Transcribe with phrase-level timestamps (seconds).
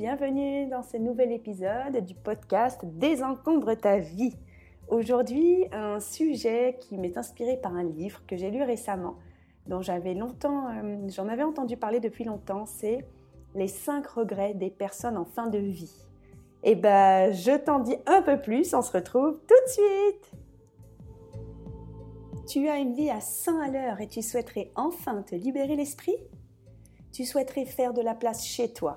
[0.00, 4.34] bienvenue dans ce nouvel épisode du podcast Désencombre ta vie.
[4.88, 9.16] Aujourd'hui, un sujet qui m'est inspiré par un livre que j'ai lu récemment,
[9.66, 13.06] dont j'avais longtemps, euh, j'en avais entendu parler depuis longtemps, c'est
[13.54, 16.08] Les 5 regrets des personnes en fin de vie.
[16.62, 20.32] Et eh ben, je t'en dis un peu plus, on se retrouve tout de suite.
[22.48, 26.16] Tu as une vie à 100 à l'heure et tu souhaiterais enfin te libérer l'esprit?
[27.12, 28.96] Tu souhaiterais faire de la place chez toi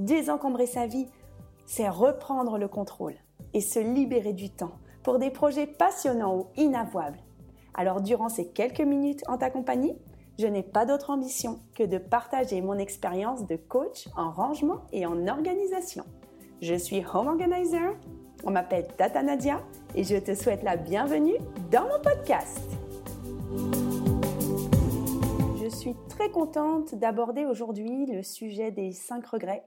[0.00, 1.08] Désencombrer sa vie,
[1.66, 3.16] c'est reprendre le contrôle
[3.52, 7.18] et se libérer du temps pour des projets passionnants ou inavouables.
[7.74, 9.94] Alors durant ces quelques minutes en ta compagnie,
[10.38, 15.04] je n'ai pas d'autre ambition que de partager mon expérience de coach en rangement et
[15.04, 16.04] en organisation.
[16.62, 17.94] Je suis Home Organizer,
[18.44, 19.60] on m'appelle Tata Nadia
[19.94, 21.36] et je te souhaite la bienvenue
[21.70, 22.58] dans mon podcast.
[25.62, 29.66] Je suis très contente d'aborder aujourd'hui le sujet des 5 regrets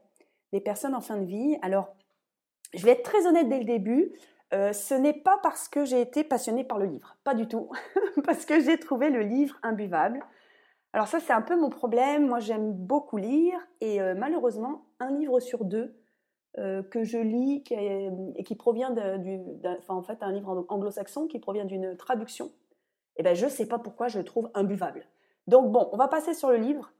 [0.54, 1.58] des personnes en fin de vie.
[1.62, 1.96] Alors,
[2.74, 4.12] je vais être très honnête dès le début.
[4.54, 7.70] Euh, ce n'est pas parce que j'ai été passionnée par le livre, pas du tout,
[8.24, 10.24] parce que j'ai trouvé le livre imbuvable.
[10.92, 12.28] Alors ça, c'est un peu mon problème.
[12.28, 15.96] Moi, j'aime beaucoup lire et euh, malheureusement, un livre sur deux
[16.58, 17.64] euh, que je lis
[18.36, 19.20] et qui provient d'un,
[19.78, 22.52] enfin, en un livre anglo-saxon qui provient d'une traduction,
[23.16, 25.04] eh ben, je ne sais pas pourquoi je le trouve imbuvable.
[25.48, 26.92] Donc bon, on va passer sur le livre,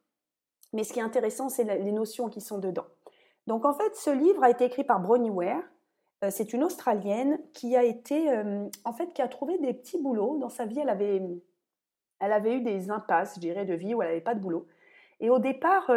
[0.72, 2.86] mais ce qui est intéressant, c'est les notions qui sont dedans.
[3.46, 5.62] Donc en fait, ce livre a été écrit par Bronnie Ware.
[6.22, 10.00] Euh, c'est une Australienne qui a été, euh, en fait, qui a trouvé des petits
[10.00, 10.78] boulots dans sa vie.
[10.78, 11.22] Elle avait,
[12.20, 14.66] elle avait eu des impasses, je dirais, de vie où elle n'avait pas de boulot.
[15.20, 15.90] Et au départ,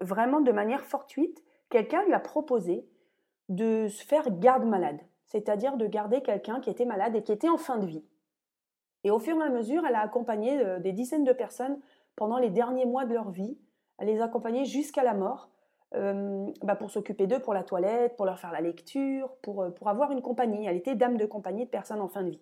[0.00, 2.84] vraiment de manière fortuite, quelqu'un lui a proposé
[3.48, 7.48] de se faire garde malade, c'est-à-dire de garder quelqu'un qui était malade et qui était
[7.48, 8.04] en fin de vie.
[9.04, 11.80] Et au fur et à mesure, elle a accompagné euh, des dizaines de personnes
[12.16, 13.58] pendant les derniers mois de leur vie.
[13.98, 15.50] Elle les a accompagnées jusqu'à la mort
[15.94, 19.70] euh, bah, pour s'occuper d'eux, pour la toilette, pour leur faire la lecture, pour, euh,
[19.70, 20.66] pour avoir une compagnie.
[20.66, 22.40] Elle était dame de compagnie de personnes en fin de vie.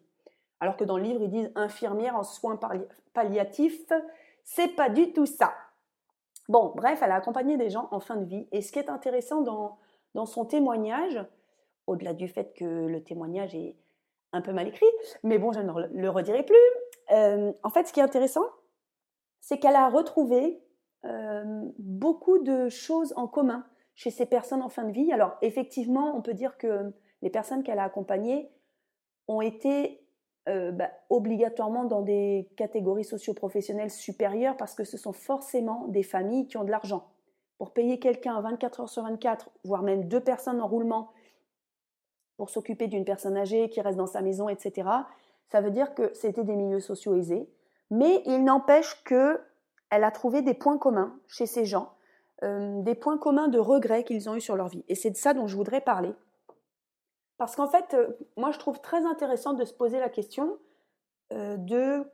[0.60, 2.58] Alors que dans le livre, ils disent infirmière en soins
[3.14, 3.92] palliatifs.
[4.44, 5.54] C'est pas du tout ça.
[6.48, 8.48] Bon, bref, elle a accompagné des gens en fin de vie.
[8.52, 9.78] Et ce qui est intéressant dans,
[10.14, 11.24] dans son témoignage,
[11.86, 13.76] au-delà du fait que le témoignage est
[14.32, 14.86] un peu mal écrit,
[15.22, 16.56] mais bon, je ne le redirai plus.
[17.12, 18.44] Euh, en fait, ce qui est intéressant,
[19.40, 20.60] c'est qu'elle a retrouvé
[21.78, 23.64] beaucoup de choses en commun
[23.94, 25.12] chez ces personnes en fin de vie.
[25.12, 26.92] Alors, effectivement, on peut dire que
[27.22, 28.50] les personnes qu'elle a accompagnées
[29.26, 30.00] ont été
[30.48, 36.46] euh, bah, obligatoirement dans des catégories socio-professionnelles supérieures parce que ce sont forcément des familles
[36.46, 37.08] qui ont de l'argent.
[37.58, 41.10] Pour payer quelqu'un 24 heures sur 24, voire même deux personnes en roulement
[42.36, 44.88] pour s'occuper d'une personne âgée qui reste dans sa maison, etc.,
[45.50, 47.50] ça veut dire que c'était des milieux sociaux aisés.
[47.90, 49.40] Mais il n'empêche que
[49.90, 51.92] elle a trouvé des points communs chez ces gens,
[52.42, 54.84] euh, des points communs de regrets qu'ils ont eu sur leur vie.
[54.88, 56.12] Et c'est de ça dont je voudrais parler.
[57.36, 60.58] Parce qu'en fait, euh, moi, je trouve très intéressant de se poser la question
[61.32, 62.04] euh, de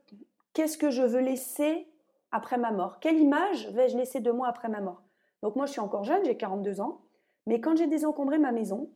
[0.53, 1.89] qu'est-ce que je veux laisser
[2.31, 3.01] après ma mort?
[3.01, 5.03] Quelle image vais-je laisser de moi après ma mort?
[5.43, 7.03] Donc moi, je suis encore jeune, j'ai 42 ans,
[7.47, 8.91] mais quand j'ai désencombré ma maison,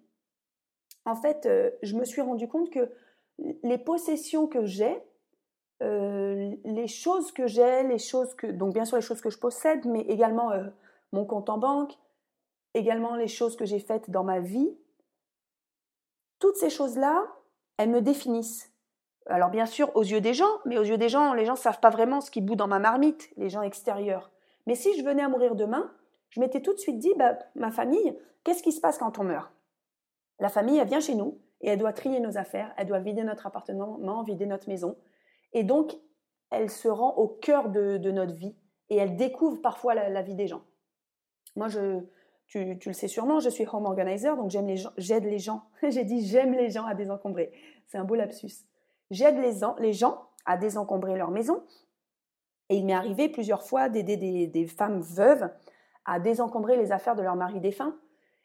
[1.05, 1.49] en fait,
[1.83, 2.91] je me suis rendu compte que
[3.63, 5.01] les possessions que j'ai,
[5.81, 9.85] les choses que j'ai, les choses que, donc bien sûr les choses que je possède,
[9.87, 10.51] mais également
[11.13, 11.97] mon compte en banque,
[12.75, 14.77] également les choses que j'ai faites dans ma vie,
[16.39, 17.27] toutes ces choses-là,
[17.77, 18.73] elles me définissent.
[19.27, 21.59] Alors bien sûr, aux yeux des gens, mais aux yeux des gens, les gens ne
[21.59, 24.31] savent pas vraiment ce qui bout dans ma marmite, les gens extérieurs.
[24.67, 25.93] Mais si je venais à mourir demain,
[26.31, 29.25] je m'étais tout de suite dit, bah, ma famille, qu'est-ce qui se passe quand on
[29.25, 29.51] meurt?
[30.41, 33.23] La famille, elle vient chez nous et elle doit trier nos affaires, elle doit vider
[33.23, 34.97] notre appartement, vider notre maison.
[35.53, 35.95] Et donc,
[36.51, 38.57] elle se rend au cœur de, notre vie
[38.91, 40.63] et elle découvre parfois la vie des gens.
[41.57, 41.69] Moi,
[42.47, 45.65] tu, le sais sûrement, je suis home organizer, donc j'aime les gens, j'aide les gens.
[45.83, 47.53] J'ai dit j'aime les gens à désencombrer.
[47.87, 48.65] C'est un beau lapsus.
[49.11, 51.63] J'aide les, gens à désencombrer leur maison.
[52.69, 55.51] Et il m'est arrivé plusieurs fois d'aider des, femmes veuves
[56.05, 57.97] à désencombrer les affaires de leur mari défunt.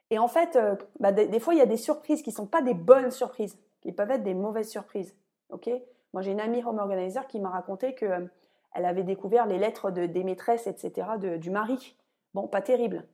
[0.10, 2.48] Et en fait, euh, bah, des, fois, il y a des surprises qui ne sont
[2.48, 5.16] pas des bonnes surprises, qui peuvent être des mauvaises surprises.
[5.50, 5.70] Ok?
[6.14, 9.92] Moi, j'ai une amie home organizer qui m'a raconté qu'elle euh, avait découvert les lettres
[9.92, 11.08] de, des maîtresses, etc.,
[11.38, 11.98] du mari.
[12.34, 13.08] Bon, pas terrible.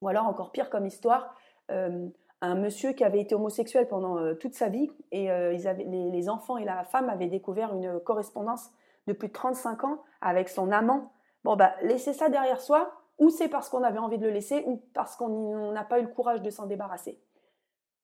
[0.00, 1.34] Ou alors encore pire comme histoire,
[1.68, 6.84] un monsieur qui avait été homosexuel pendant toute sa vie et les, enfants et la
[6.84, 8.70] femme avaient découvert une correspondance
[9.08, 11.12] de plus de 35 ans avec son amant.
[11.42, 14.62] Bon, bah, laisser ça derrière soi, ou c'est parce qu'on avait envie de le laisser,
[14.66, 17.20] ou parce qu'on n'a pas eu le courage de s'en débarrasser.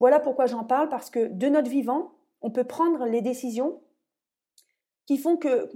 [0.01, 2.13] Voilà pourquoi j'en parle, parce que de notre vivant,
[2.43, 3.81] on peut prendre les décisions
[5.07, 5.71] qui font que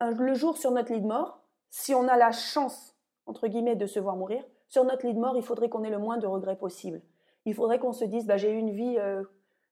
[0.00, 2.96] le jour sur notre lit de mort, si on a la chance,
[3.26, 5.90] entre guillemets, de se voir mourir, sur notre lit de mort, il faudrait qu'on ait
[5.90, 7.02] le moins de regrets possible.
[7.44, 9.22] Il faudrait qu'on se dise, bah, j'ai eu une vie, euh,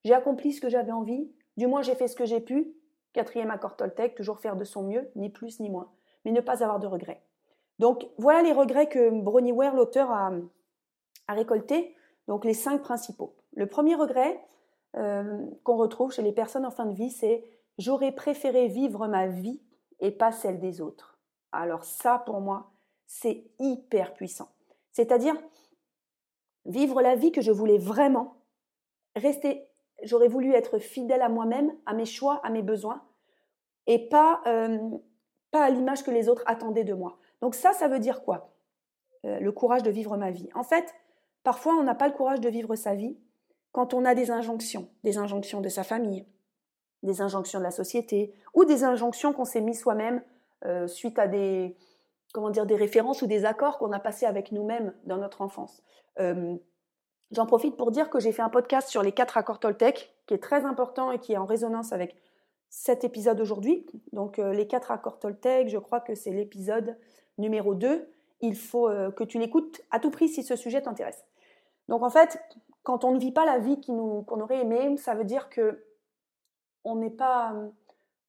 [0.05, 2.75] j'ai accompli ce que j'avais envie, du moins j'ai fait ce que j'ai pu.
[3.13, 5.91] Quatrième accord Toltec, toujours faire de son mieux, ni plus ni moins,
[6.25, 7.23] mais ne pas avoir de regrets.
[7.79, 10.33] Donc voilà les regrets que Bronnie Ware, l'auteur, a,
[11.27, 11.95] a récoltés,
[12.27, 13.35] donc les cinq principaux.
[13.55, 14.41] Le premier regret
[14.97, 17.45] euh, qu'on retrouve chez les personnes en fin de vie, c'est
[17.79, 19.63] j'aurais préféré vivre ma vie
[20.01, 21.19] et pas celle des autres.
[21.53, 22.71] Alors ça, pour moi,
[23.07, 24.51] c'est hyper puissant.
[24.93, 25.37] C'est-à-dire
[26.67, 28.37] vivre la vie que je voulais vraiment,
[29.17, 29.67] rester,
[30.03, 33.03] j'aurais voulu être fidèle à moi-même, à mes choix, à mes besoins,
[33.87, 34.79] et pas, euh,
[35.51, 37.19] pas à l'image que les autres attendaient de moi.
[37.41, 38.53] Donc ça, ça veut dire quoi?
[39.25, 40.51] Euh, Le courage de vivre ma vie.
[40.55, 40.95] En fait,
[41.43, 43.17] parfois, on n'a pas le courage de vivre sa vie
[43.73, 46.27] quand on a des injonctions, des injonctions de sa famille,
[47.03, 50.23] des injonctions de la société, ou des injonctions qu'on s'est mis soi-même
[50.65, 51.77] euh, suite à des,
[52.33, 55.83] comment dire, des références ou des accords qu'on a passés avec nous-mêmes dans notre enfance.
[56.19, 56.57] Euh,
[57.31, 60.35] j'en profite pour dire que j'ai fait un podcast sur les quatre accords Toltec, qui
[60.35, 62.17] est très important et qui est en résonance avec
[62.69, 63.87] cet épisode aujourd'hui.
[64.13, 66.99] Donc les quatre accords Toltec, je crois que c'est l'épisode
[67.39, 68.11] numéro 2,
[68.41, 71.25] il faut euh, que tu l'écoutes à tout prix si ce sujet t'intéresse.
[71.89, 72.39] Donc en fait,
[72.83, 75.85] quand on ne vit pas la vie qu'on aurait aimé, ça veut dire que
[76.85, 77.55] on n'est pas,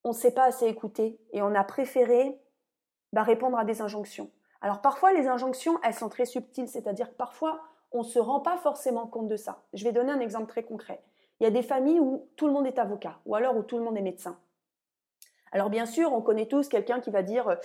[0.03, 2.39] on ne sait pas assez écouter et on a préféré
[3.13, 4.29] bah, répondre à des injonctions.
[4.61, 7.61] Alors parfois les injonctions, elles sont très subtiles, c'est-à-dire que parfois
[7.91, 9.63] on ne se rend pas forcément compte de ça.
[9.73, 11.01] Je vais donner un exemple très concret.
[11.39, 13.77] Il y a des familles où tout le monde est avocat, ou alors où tout
[13.77, 14.37] le monde est médecin.
[15.51, 17.57] Alors bien sûr, on connaît tous quelqu'un qui va dire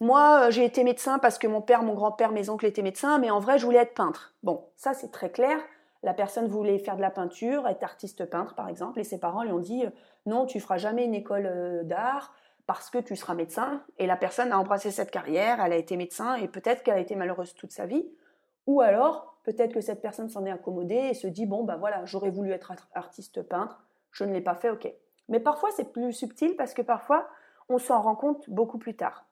[0.00, 3.18] moi euh, j'ai été médecin parce que mon père, mon grand-père, mes oncles étaient médecins,
[3.18, 4.34] mais en vrai je voulais être peintre.
[4.42, 5.58] Bon, ça c'est très clair.
[6.02, 9.42] La personne voulait faire de la peinture, être artiste peintre par exemple, et ses parents
[9.42, 9.84] lui ont dit
[10.26, 12.34] non, tu feras jamais une école d'art
[12.66, 13.82] parce que tu seras médecin.
[13.98, 17.00] Et la personne a embrassé cette carrière, elle a été médecin et peut-être qu'elle a
[17.00, 18.08] été malheureuse toute sa vie.
[18.66, 22.04] Ou alors peut-être que cette personne s'en est accommodée et se dit bon ben voilà,
[22.04, 24.92] j'aurais voulu être artiste peintre, je ne l'ai pas fait, ok.
[25.28, 27.28] Mais parfois, c'est plus subtil parce que parfois,
[27.68, 29.24] on s'en rend compte beaucoup plus tard.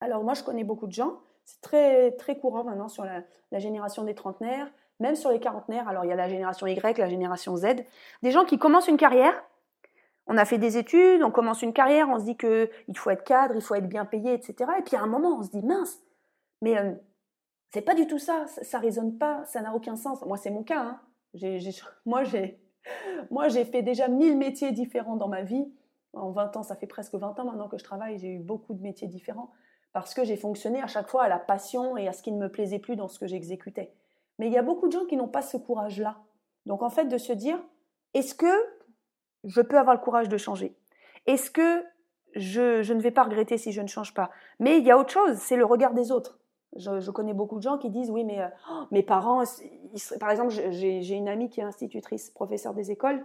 [0.00, 3.22] Alors moi, je connais beaucoup de gens, c'est très, très courant maintenant sur la,
[3.52, 4.68] génération des trentenaires,
[5.00, 5.88] même sur les quarantenaires.
[5.88, 7.66] Alors il y a la génération Y, la génération Z,
[8.22, 9.42] des gens qui commencent une carrière.
[10.26, 13.24] On a fait des études, on commence une carrière, on se dit qu'il faut être
[13.24, 14.70] cadre, il faut être bien payé, etc.
[14.78, 16.00] Et puis à un moment, on se dit mince,
[16.62, 16.92] mais euh,
[17.72, 20.24] c'est pas du tout ça, ça, ne résonne pas, ça n'a aucun sens.
[20.24, 20.80] Moi, c'est mon cas.
[20.80, 21.00] Hein.
[22.06, 22.60] moi, j'ai
[23.30, 25.66] moi, j'ai fait déjà mille métiers différents dans ma vie.
[26.12, 28.74] En 20 ans, ça fait presque 20 ans maintenant que je travaille, j'ai eu beaucoup
[28.74, 29.50] de métiers différents
[29.92, 32.38] parce que j'ai fonctionné à chaque fois à la passion et à ce qui ne
[32.38, 33.92] me plaisait plus dans ce que j'exécutais.
[34.38, 36.18] Mais il y a beaucoup de gens qui n'ont pas ce courage-là.
[36.66, 37.58] Donc en fait, de se dire,
[38.14, 38.46] est-ce que
[39.46, 40.76] je peux avoir le courage de changer
[41.26, 41.84] Est-ce que
[42.34, 44.30] je, ne vais pas regretter si je ne change pas?
[44.60, 46.38] Mais il y a autre chose, c'est le regard des autres.
[46.76, 49.42] Je, connais beaucoup de gens qui disent oui, mais euh, oh, mes parents,
[50.20, 53.24] par exemple, j'ai une amie qui est institutrice, professeure des écoles,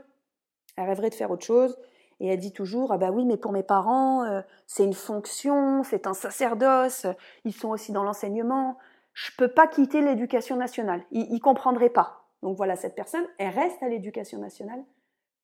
[0.78, 1.78] elle rêverait de faire autre chose.
[2.22, 5.84] Et elle dit toujours, ah bah oui, mais pour mes parents, euh, c'est une fonction,
[5.84, 7.08] c'est un sacerdoce,
[7.46, 8.78] ils sont aussi dans l'enseignement.
[9.13, 11.01] Je peux pas quitter l'éducation nationale.
[11.10, 12.28] Ils, ne comprendraient pas.
[12.44, 14.84] Donc voilà, cette personne, elle reste à l'éducation nationale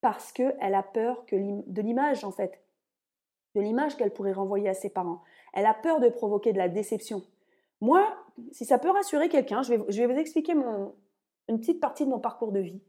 [0.00, 2.62] parce qu'elle a peur que de l'image, en fait,
[3.54, 5.22] de l'image qu'elle pourrait renvoyer à ses parents.
[5.52, 7.22] Elle a peur de provoquer de la déception.
[7.80, 8.06] Moi,
[8.52, 12.52] si ça peut rassurer quelqu'un, je vais, vous expliquer une petite partie de mon parcours
[12.52, 12.82] de vie.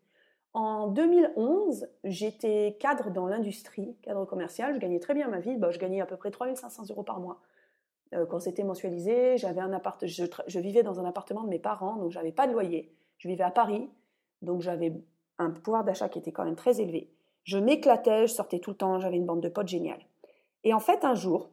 [0.53, 4.73] En 2011, j'étais cadre dans l'industrie, cadre commercial.
[4.73, 5.55] Je gagnais très bien ma vie.
[5.57, 7.39] Bah, je gagnais à peu près 3500 euros par mois.
[8.15, 11.97] Euh, quand c'était mensualisé, j'avais un appart, je, vivais dans un appartement de mes parents,
[11.97, 12.91] donc j'avais pas de loyer.
[13.17, 13.89] Je vivais à Paris,
[14.41, 14.93] donc j'avais
[15.39, 17.09] un pouvoir d'achat qui était quand même très élevé.
[17.43, 20.05] Je m'éclatais, je sortais tout le temps, j'avais une bande de potes géniale.
[20.63, 21.49] Et en fait, un jour,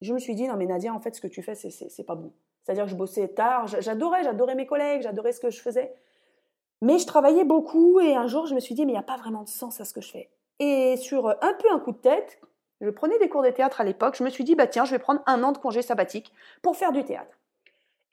[0.00, 2.16] je me suis dit, non mais Nadia, en fait, ce que tu fais, c'est pas
[2.16, 2.32] bon.
[2.62, 5.94] C'est-à-dire que je bossais tard, j'adorais, j'adorais mes collègues, j'adorais ce que je faisais.
[6.80, 9.04] Mais je travaillais beaucoup et un jour, je me suis dit, mais il n'y a
[9.04, 10.30] pas vraiment de sens à ce que je fais.
[10.58, 12.40] Et sur un peu un coup de tête,
[12.80, 14.90] je prenais des cours de théâtre à l'époque, je me suis dit, bah tiens, je
[14.90, 16.32] vais prendre un an de congé sabbatique
[16.62, 17.38] pour faire du théâtre.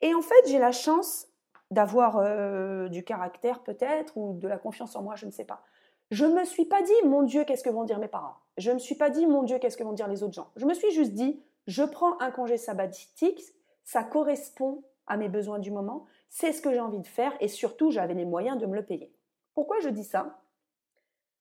[0.00, 1.26] Et en fait, j'ai la chance
[1.70, 5.62] d'avoir euh, du caractère peut-être ou de la confiance en moi, je ne sais pas.
[6.10, 8.70] Je ne me suis pas dit, mon Dieu, qu'est-ce que vont dire mes parents Je
[8.70, 10.66] ne me suis pas dit, mon Dieu, qu'est-ce que vont dire les autres gens Je
[10.66, 13.40] me suis juste dit, je prends un congé sabbatique,
[13.84, 17.48] ça correspond à mes besoins du moment, c'est ce que j'ai envie de faire et
[17.48, 19.12] surtout j'avais les moyens de me le payer.
[19.54, 20.40] Pourquoi je dis ça?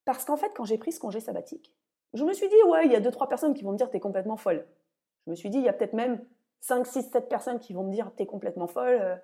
[0.05, 1.73] Parce qu'en fait, quand j'ai pris ce congé sabbatique,
[2.13, 3.89] je me suis dit, ouais, il y a deux, trois personnes qui vont me dire,
[3.89, 4.65] t'es complètement folle.
[5.25, 6.23] Je me suis dit, il y a peut-être même
[6.61, 9.15] 5, 6, 7 personnes qui vont me dire, t'es complètement folle, euh,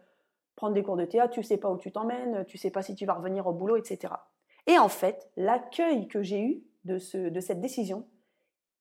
[0.55, 2.95] prendre des cours de théâtre, tu sais pas où tu t'emmènes, tu sais pas si
[2.95, 4.13] tu vas revenir au boulot, etc.
[4.67, 8.07] Et en fait, l'accueil que j'ai eu de, ce, de cette décision,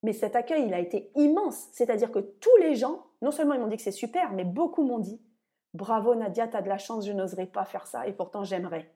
[0.02, 1.68] mais cet accueil, il a été immense.
[1.72, 4.84] C'est-à-dire que tous les gens, non seulement ils m'ont dit que c'est super, mais beaucoup
[4.84, 5.20] m'ont dit,
[5.72, 8.90] bravo Nadia, t'as de la chance, je n'oserais pas faire ça, et pourtant j'aimerais.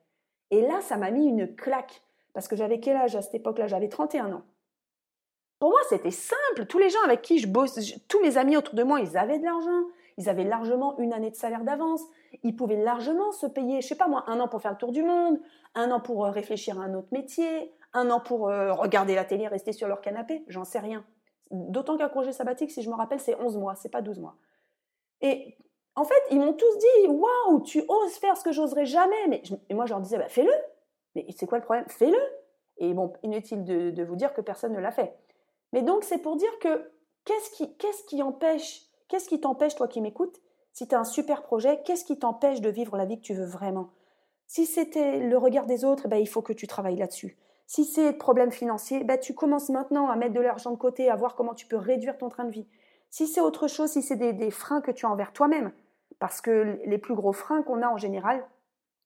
[0.50, 3.66] Et là, ça m'a mis une claque, parce que j'avais quel âge à cette époque-là?
[3.66, 4.42] J'avais 31 ans.
[5.58, 6.66] Pour moi, c'était simple.
[6.66, 9.38] Tous les gens avec qui je bosse, tous mes amis autour de moi, ils avaient
[9.38, 9.87] de l'argent.
[10.18, 12.02] Ils avaient largement une année de salaire d'avance.
[12.42, 14.92] Ils pouvaient largement se payer, je sais pas moi, un an pour faire le tour
[14.92, 15.38] du monde,
[15.75, 19.25] un an pour euh, réfléchir à un autre métier, un an pour euh, regarder la
[19.25, 20.44] télé, rester sur leur canapé.
[20.48, 21.04] J'en sais rien.
[21.50, 24.37] D'autant qu'un congé sabbatique, si je me rappelle, c'est 11 mois, c'est pas 12 mois.
[25.20, 25.56] Et
[25.94, 29.28] en fait, ils m'ont tous dit Waouh, tu oses faire ce que j'oserais jamais.
[29.28, 30.52] Mais et moi, je leur disais bah, Fais-le.
[31.14, 31.87] Mais c'est quoi le problème?
[31.88, 32.18] Fais-le.
[32.76, 35.16] Et bon, inutile de vous dire que personne ne l'a fait.
[35.72, 36.90] Mais donc, c'est pour dire que
[37.25, 40.40] qu'est-ce qui, qu'est-ce qui empêche, qu'est-ce qui t'empêche, toi qui m'écoutes,
[40.72, 43.34] si tu as un super projet, qu'est-ce qui t'empêche de vivre la vie que tu
[43.34, 43.90] veux vraiment?
[44.46, 47.36] Si c'était le regard des autres, eh ben, il faut que tu travailles là-dessus.
[47.66, 51.16] Si c'est problème financier, ben, tu commences maintenant à mettre de l'argent de côté, à
[51.16, 52.66] voir comment tu peux réduire ton train de vie.
[53.10, 55.72] Si c'est autre chose, si c'est des, freins que tu as envers toi-même,
[56.18, 58.46] parce que les plus gros freins qu'on a en général,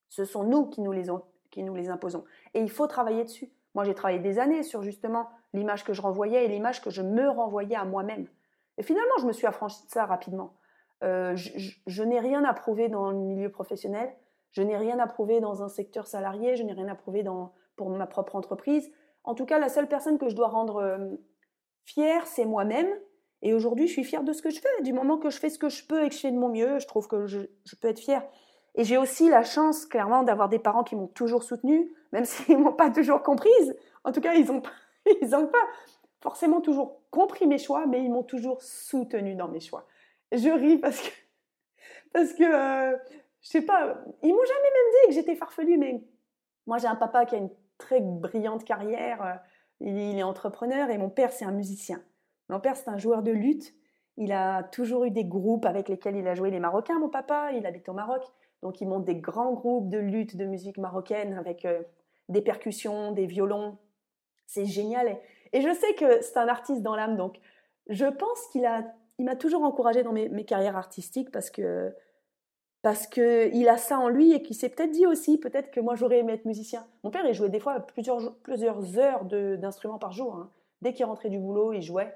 [0.08, 2.24] ce sont nous qui nous les imposons.
[2.54, 3.50] Et il faut travailler dessus.
[3.74, 7.02] Moi, j'ai travaillé des années sur justement l'image que je renvoyais et l'image que je
[7.02, 8.26] me renvoyais à moi-même.
[8.78, 10.56] Et finalement, je me suis affranchie de ça rapidement.
[11.02, 14.14] Euh, je, n'ai rien à prouver dans le milieu professionnel,
[14.52, 17.24] je n'ai rien à prouver dans un secteur salarié, je n'ai rien à prouver
[17.76, 18.92] pour ma propre entreprise.
[19.24, 21.16] En tout cas, la seule personne que je dois rendre euh,
[21.84, 22.88] fière, c'est moi-même.
[23.42, 24.82] Et aujourd'hui, je suis fière de ce que je fais.
[24.82, 26.48] Du moment que je fais ce que je peux et que je fais de mon
[26.48, 27.40] mieux, je trouve que je,
[27.80, 28.24] peux être fière.
[28.76, 32.56] Et j'ai aussi la chance, clairement, d'avoir des parents qui m'ont toujours soutenue, même s'ils
[32.56, 33.76] ne m'ont pas toujours comprise.
[34.04, 34.62] En tout cas, ils n'ont
[35.20, 35.66] ils pas
[36.20, 39.86] forcément toujours compris mes choix, mais ils m'ont toujours soutenue dans mes choix.
[40.32, 41.10] Je ris parce que,
[42.12, 42.96] parce que euh,
[43.42, 46.02] je sais pas, ils m'ont jamais même dit que j'étais farfelue, mais
[46.66, 49.34] moi j'ai un papa qui a une très brillante carrière, euh,
[49.80, 52.02] il est entrepreneur et mon père c'est un musicien.
[52.48, 53.74] Mon père c'est un joueur de lutte,
[54.16, 57.52] il a toujours eu des groupes avec lesquels il a joué les Marocains, mon papa,
[57.52, 58.22] il habite au Maroc,
[58.62, 61.82] donc il monte des grands groupes de lutte de musique marocaine avec euh,
[62.30, 63.76] des percussions, des violons,
[64.46, 65.18] c'est génial.
[65.60, 67.38] Je sais que c'est un artiste dans l'âme, donc
[67.88, 68.84] je pense qu'il a,
[69.18, 71.92] il m'a toujours encouragé dans mes, carrières artistiques parce que
[72.80, 75.78] parce que il a ça en lui et qu'il s'est peut-être dit aussi, peut-être que
[75.78, 76.84] moi j'aurais aimé être musicien.
[77.04, 80.34] Mon père, il jouait des fois plusieurs, plusieurs heures d'instruments par jour.
[80.34, 80.50] Hein.
[80.80, 82.12] Dès qu'il rentrait du boulot, il jouait.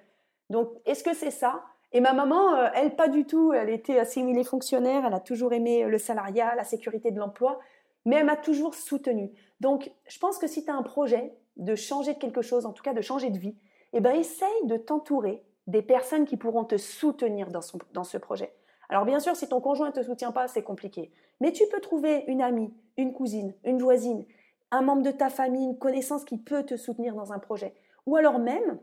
[0.51, 1.63] Donc, est-ce que c'est ça?
[1.93, 3.53] Et ma maman, euh, elle, pas du tout.
[3.53, 5.05] Elle était assimilée fonctionnaire.
[5.07, 7.61] Elle a toujours aimé le salariat, la sécurité de l'emploi.
[8.05, 9.31] Mais elle m'a toujours soutenue.
[9.61, 12.73] Donc, je pense que si tu as un projet, de changer de quelque chose, en
[12.73, 13.57] tout cas de changer de vie,
[13.93, 17.61] eh ben, essaye de t'entourer des personnes qui pourront te soutenir dans,
[17.93, 18.53] dans ce projet.
[18.89, 21.11] Alors bien sûr, si ton conjoint ne te soutient pas, c'est compliqué.
[21.41, 24.25] Mais tu peux trouver une amie, une cousine, une voisine,
[24.71, 27.75] un membre de ta famille, une connaissance qui peut te soutenir dans un projet.
[28.07, 28.79] Ou alors même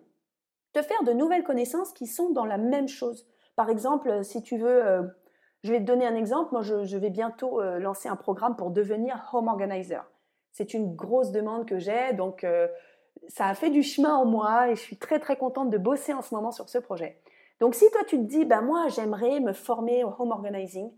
[0.74, 3.28] te faire de nouvelles connaissances qui sont dans la même chose.
[3.56, 5.04] Par exemple, si tu veux, euh,
[5.64, 8.72] je vais te donner un exemple, moi je, vais bientôt euh, lancer un programme pour
[8.72, 10.04] devenir home organizer.
[10.54, 12.68] C'est une grosse demande que j'ai, donc euh,
[13.28, 16.14] ça a fait du chemin en moi et je suis très très contente de bosser
[16.14, 17.20] en ce moment sur ce projet.
[17.60, 20.92] Donc si toi tu te dis, bah moi j'aimerais me former au home organizing,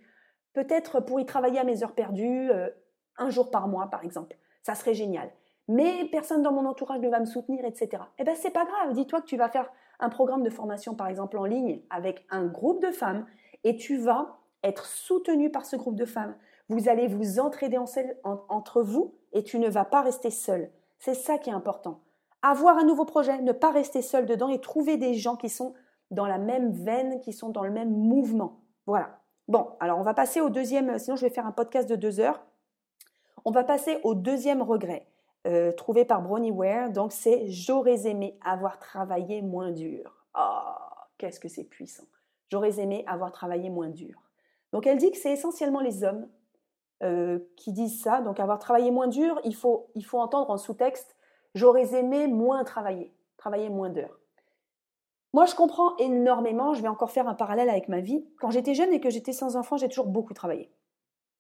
[0.53, 2.69] peut-être pour y travailler à mes heures perdues, euh,
[3.17, 5.31] un jour par mois par exemple, ça serait génial.
[5.67, 8.03] Mais personne dans mon entourage ne va me soutenir, etc.
[8.19, 11.07] Eh ben c'est pas grave, dis-toi que tu vas faire un programme de formation par
[11.07, 13.25] exemple en ligne avec un groupe de femmes
[13.63, 16.35] et tu vas être soutenu par ce groupe de femmes.
[16.67, 20.71] Vous allez vous entraider entre vous et tu ne vas pas rester seul.
[20.97, 21.99] C'est ça qui est important.
[22.41, 25.73] Avoir un nouveau projet, ne pas rester seul dedans et trouver des gens qui sont
[26.09, 28.61] dans la même veine, qui sont dans le même mouvement.
[28.87, 29.19] Voilà.
[29.47, 32.19] Bon, alors on va passer au deuxième, sinon je vais faire un podcast de deux
[32.19, 32.41] heures.
[33.43, 35.05] On va passer au deuxième regret,
[35.45, 36.91] euh, trouvé par Bronnie Ware.
[36.91, 40.25] Donc c'est j'aurais aimé avoir travaillé moins dur.
[40.37, 40.73] Oh,
[41.17, 42.05] qu'est-ce que c'est puissant.
[42.49, 44.21] J'aurais aimé avoir travaillé moins dur.
[44.71, 46.27] Donc elle dit que c'est essentiellement les hommes
[47.03, 48.21] euh, qui disent ça.
[48.21, 51.15] Donc avoir travaillé moins dur, il faut, il faut entendre en sous-texte
[51.55, 54.19] j'aurais aimé moins travailler, travailler moins d'heures.
[55.33, 58.25] Moi, je comprends énormément, je vais encore faire un parallèle avec ma vie.
[58.39, 60.71] Quand j'étais jeune et que j'étais sans enfant, j'ai toujours beaucoup travaillé.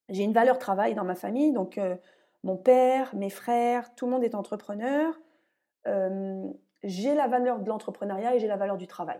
[0.09, 1.95] J'ai une valeur travail dans ma famille, donc euh,
[2.43, 5.13] mon père, mes frères, tout le monde est entrepreneur.
[5.87, 6.43] Euh,
[6.83, 9.19] j'ai la valeur de l'entrepreneuriat et j'ai la valeur du travail.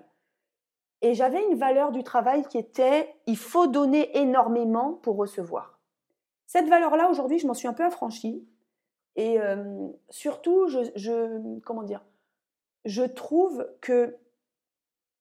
[1.01, 5.74] Et j'avais une valeur du travail qui était il faut donner énormément pour recevoir.
[6.47, 8.47] Cette valeur-là, aujourd'hui, je m'en suis un peu affranchie.
[9.15, 12.03] Et euh, surtout, je, comment dire,
[12.83, 14.17] je trouve que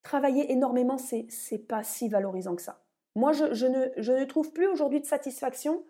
[0.03, 2.81] travailler énormément, c'est n'est pas si valorisant que ça.
[3.15, 5.83] Moi, je, ne, trouve plus aujourd'hui de satisfaction,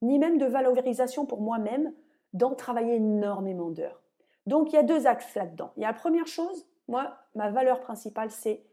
[0.00, 1.92] ni même de valorisation pour moi-même,
[2.32, 4.00] dans travailler énormément d'heures.
[4.46, 5.72] Donc, il y a deux axes là-dedans.
[5.76, 8.64] Il y a la première chose, moi, ma valeur principale, c'est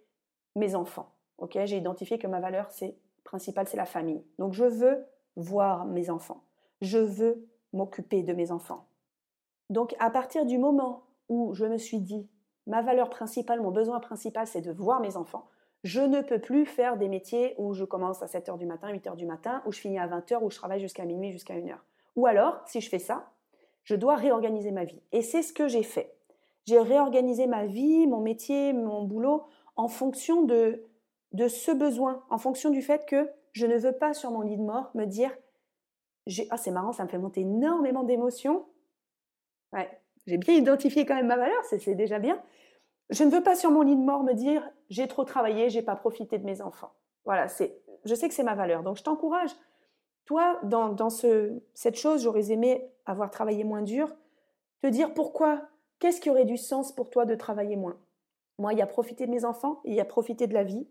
[0.55, 1.11] mes enfants.
[1.37, 4.23] Ok, J'ai identifié que ma valeur c'est, principale, c'est la famille.
[4.37, 5.05] Donc, je veux
[5.35, 6.43] voir mes enfants.
[6.81, 8.85] Je veux m'occuper de mes enfants.
[9.69, 12.29] Donc, à partir du moment où je me suis dit,
[12.67, 15.47] ma valeur principale, mon besoin principal, c'est de voir mes enfants,
[15.83, 19.15] je ne peux plus faire des métiers où je commence à 7h du matin, 8h
[19.15, 21.75] du matin, où je finis à 20h, où je travaille jusqu'à minuit, jusqu'à 1h.
[22.15, 23.29] Ou alors, si je fais ça,
[23.83, 25.01] je dois réorganiser ma vie.
[25.11, 26.15] Et c'est ce que j'ai fait.
[26.65, 29.43] J'ai réorganisé ma vie, mon métier, mon boulot
[29.75, 30.83] en fonction de,
[31.33, 34.57] de ce besoin, en fonction du fait que je ne veux pas sur mon lit
[34.57, 35.31] de mort me dire
[36.49, 38.65] ah c'est marrant, ça me fait monter énormément d'émotions.
[39.71, 39.89] Ouais,
[40.27, 42.41] j'ai bien identifié quand même ma valeur, c'est déjà bien.
[43.11, 45.81] Je ne veux pas sur mon lit de mort me dire j'ai trop travaillé, j'ai
[45.81, 46.91] pas profité de mes enfants.
[47.23, 48.83] Voilà, c'est, je sais que c'est ma valeur.
[48.83, 49.51] Donc je t'encourage.
[50.25, 54.13] Toi, dans, dans ce, cette chose, j'aurais aimé avoir travaillé moins dur,
[54.81, 55.69] te dire pourquoi,
[55.99, 57.97] qu'est-ce qui aurait du sens pour toi de travailler moins?
[58.57, 60.87] Moi, il y a profiter de mes enfants, il y a profiter de la vie.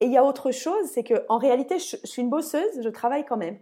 [0.00, 2.88] Et il y a autre chose, c'est que en réalité, je, suis une bosseuse, je
[2.88, 3.58] travaille quand même.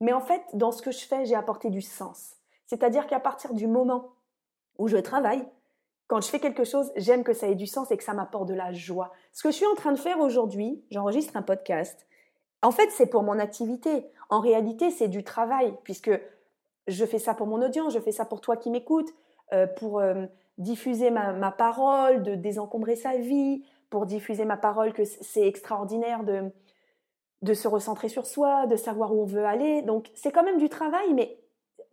[0.00, 2.36] Mais en fait, dans ce que je fais, j'ai apporté du sens.
[2.66, 4.12] C'est-à-dire qu'à partir du moment
[4.78, 5.44] où je travaille,
[6.06, 8.48] quand je fais quelque chose, j'aime que ça ait du sens et que ça m'apporte
[8.48, 9.12] de la joie.
[9.32, 12.06] Ce que je suis en train de faire aujourd'hui, j'enregistre un podcast.
[12.62, 14.06] En fait, c'est pour mon activité.
[14.30, 16.10] En réalité, c'est du travail, puisque
[16.86, 19.14] je fais ça pour mon audience, je fais ça pour toi qui m'écoutes,
[19.52, 20.26] euh, pour euh,
[20.58, 26.50] diffuser ma, parole, de désencombrer sa vie, pour diffuser ma parole que c'est extraordinaire de,
[27.42, 29.82] de se recentrer sur soi, de savoir où on veut aller.
[29.82, 31.38] Donc, c'est quand même du travail, mais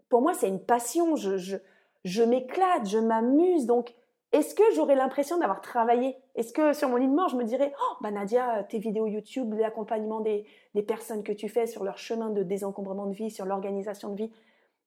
[0.09, 1.15] pour moi, c'est une passion.
[1.15, 1.57] Je, je,
[2.03, 3.65] je m'éclate, je m'amuse.
[3.65, 3.93] Donc,
[4.31, 6.15] est-ce que j'aurais l'impression d'avoir travaillé?
[6.35, 9.07] Est-ce que sur mon lit de mort, je me dirais Oh, bah Nadia, tes vidéos
[9.07, 13.29] YouTube, l'accompagnement des, des, personnes que tu fais sur leur chemin de désencombrement de vie,
[13.29, 14.31] sur l'organisation de vie,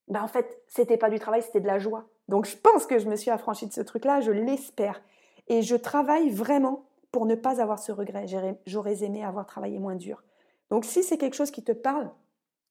[0.09, 2.07] bah en fait, c'était pas du travail, c'était de la joie.
[2.28, 5.02] Donc je pense que je me suis affranchie de ce truc-là, je l'espère.
[5.48, 8.27] Et je travaille vraiment pour ne pas avoir ce regret.
[8.66, 10.24] J'aurais aimé avoir travaillé moins dur.
[10.68, 12.11] Donc si c'est quelque chose qui te parle,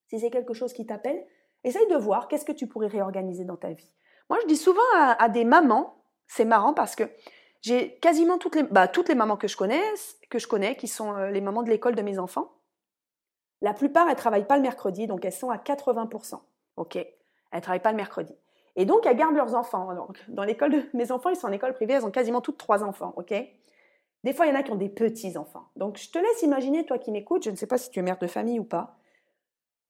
[0.09, 1.25] si c'est quelque chose qui t'appelle,
[1.63, 3.89] essaye de voir qu'est-ce que tu pourrais réorganiser dans ta vie.
[4.29, 7.03] Moi, je dis souvent à des mamans, c'est marrant parce que
[7.61, 9.81] j'ai quasiment toutes les, bah, toutes les mamans que je connais,
[10.29, 12.51] que je connais, qui sont euh, les mamans de l'école de mes enfants.
[13.61, 16.41] La plupart, elles travaillent pas le mercredi, donc elles sont à 80%.
[16.75, 18.35] Ok, elles travaillent pas le mercredi.
[18.75, 19.95] Et donc, elles gardent leurs enfants.
[19.95, 22.57] Donc, dans l'école de mes enfants, ils sont en école privée, elles ont quasiment toutes
[22.57, 23.13] trois enfants.
[23.15, 23.33] Ok?
[24.23, 25.67] Des fois, il y en a qui ont des petits enfants.
[25.75, 28.01] Donc, je te laisse imaginer, toi qui m'écoutes, je ne sais pas si tu es
[28.01, 28.95] mère de famille ou pas,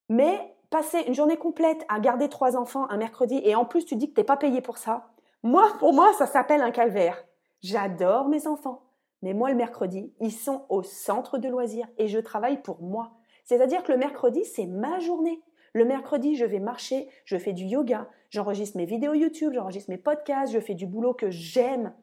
[0.10, 3.96] mais passer une journée complète à garder trois enfants un mercredi et en plus tu
[3.96, 7.24] dis que tu n'es pas payé pour ça, moi, pour moi, ça s'appelle un calvaire.
[7.62, 8.82] J'adore mes enfants.
[9.22, 13.12] Mais moi, le mercredi, ils sont au centre de loisirs et je travaille pour moi.
[13.43, 15.41] C'est-à-dire que le mercredi, c'est ma journée.
[15.74, 19.98] Le mercredi, je vais marcher, je fais du yoga, j'enregistre mes vidéos YouTube, j'enregistre mes
[19.98, 21.93] podcasts, je fais du boulot que j'aime.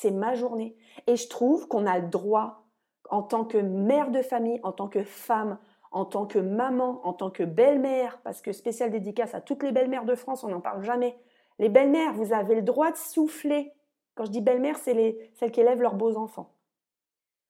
[0.00, 0.76] C'est ma journée.
[1.08, 2.68] Et je trouve qu'on a le droit,
[3.10, 5.58] en tant que mère de famille, en tant que femme,
[5.90, 9.72] en tant que maman, en tant que belle-mère, parce que spécial dédicace à toutes les
[9.72, 11.18] belles-mères de France, on n'en parle jamais,
[11.58, 13.72] les belles-mères, vous avez le droit de souffler.
[14.14, 16.52] Quand je dis belles-mères, c'est les, celles qui élèvent leurs beaux enfants.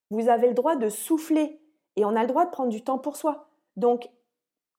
[0.08, 1.60] Vous avez le droit de souffler
[1.96, 3.50] et on a le droit de prendre du temps pour soi.
[3.76, 4.08] Donc,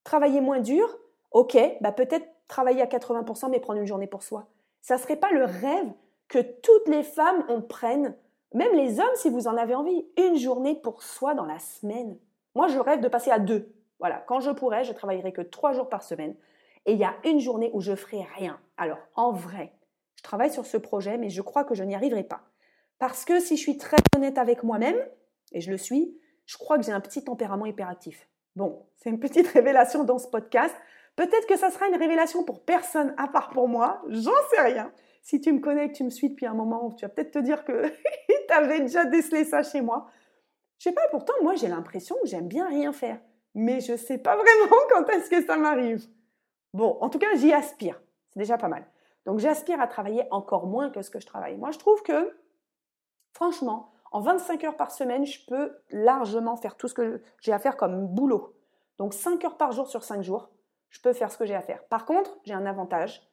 [0.04, 0.90] travailler moins dur,
[1.30, 4.48] ok, bah peut-être travailler à 80% mais prendre une journée pour soi.
[4.82, 5.94] Ça ne serait pas le rêve
[6.30, 8.16] que toutes les femmes en prennent,
[8.54, 12.18] même les hommes si vous en avez envie, une journée pour soi dans la semaine.
[12.56, 13.74] Moi, je rêve de passer à deux.
[14.00, 16.36] Voilà, quand je pourrais, je travaillerai que trois jours par semaine
[16.86, 18.60] et il y a une journée où je ferai rien.
[18.78, 19.74] Alors, en vrai,
[20.16, 22.42] je travaille sur ce projet, mais je crois que je n'y arriverai pas.
[22.98, 24.98] Parce que si je suis très honnête avec moi-même,
[25.52, 28.28] et je le suis, je crois que j'ai un petit tempérament hyperactif.
[28.56, 30.76] Bon, c'est une petite révélation dans ce podcast.
[31.16, 34.92] Peut-être que ça sera une révélation pour personne à part pour moi, j'en sais rien.
[35.30, 37.38] Si tu me connais, que tu me suis depuis un moment, tu vas peut-être te
[37.38, 37.88] dire que
[38.48, 40.10] tu avais déjà décelé ça chez moi.
[40.80, 43.20] Je sais pas, pourtant, moi j'ai l'impression que j'aime bien rien faire.
[43.54, 46.04] Mais je ne sais pas vraiment quand est-ce que ça m'arrive.
[46.74, 48.02] Bon, en tout cas, j'y aspire.
[48.30, 48.88] C'est déjà pas mal.
[49.28, 51.58] Donc, j'aspire à travailler encore moins que ce que je travaille.
[51.58, 52.36] Moi, je trouve que,
[53.34, 57.60] franchement, en 25 heures par semaine, je peux largement faire tout ce que j'ai à
[57.60, 58.56] faire comme boulot.
[58.98, 60.50] Donc, 5 heures par jour sur 5 jours,
[60.90, 61.84] je peux faire ce que j'ai à faire.
[61.86, 63.29] Par contre, j'ai un avantage,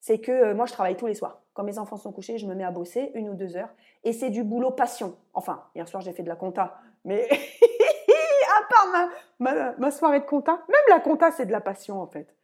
[0.00, 1.42] c'est que euh, moi, je travaille tous les soirs.
[1.52, 3.68] Quand mes enfants sont couchés, je me mets à bosser une ou deux heures.
[4.04, 5.16] Et c'est du boulot passion.
[5.34, 6.78] Enfin, hier soir, j'ai fait de la compta.
[7.04, 7.28] Mais
[8.58, 9.10] à part
[9.78, 12.34] ma, soirée de compta, même la compta, c'est de la passion, en fait.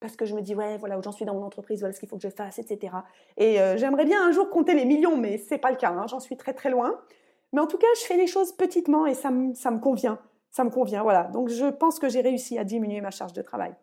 [0.00, 2.00] parce que je me dis, ouais, voilà où j'en suis dans mon entreprise, voilà ce
[2.00, 2.94] qu'il faut que je fasse, etc.
[3.36, 6.06] Et euh, j'aimerais bien un jour compter les millions, mais c'est pas le cas, hein,
[6.08, 6.98] j'en suis très très loin.
[7.52, 10.18] Mais en tout cas, je fais les choses petitement et ça, ça me convient.
[10.50, 11.24] Ça me convient, voilà.
[11.24, 13.74] Donc je pense que j'ai réussi à diminuer ma charge de travail.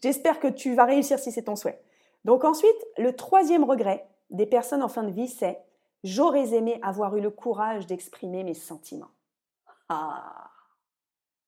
[0.00, 1.82] J'espère que tu vas réussir si c'est ton souhait.
[2.24, 5.60] Donc ensuite, le troisième regret des personnes en fin de vie, c'est
[6.04, 9.10] j'aurais aimé avoir eu le courage d'exprimer mes sentiments.
[9.88, 10.50] Ah,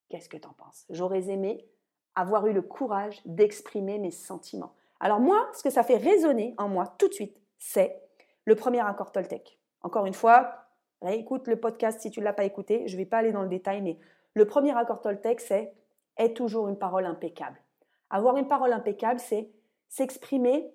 [0.09, 0.85] qu'est-ce que tu en penses?
[0.91, 1.67] J'aurais aimé
[2.15, 4.75] avoir eu le courage d'exprimer mes sentiments.
[5.01, 8.01] Alors moi, ce que ça fait résonner en moi tout de suite, c'est
[8.45, 9.59] le premier accord Toltec.
[9.83, 10.67] Encore une fois,
[11.03, 13.43] écoute le podcast si tu ne l'as pas écouté, je ne vais pas aller dans
[13.43, 13.99] le détail, mais
[14.35, 15.75] le premier accord Toltec, c'est
[16.17, 17.61] est toujours une parole impeccable.
[18.11, 19.51] Avoir une parole impeccable, c'est
[19.89, 20.73] s'exprimer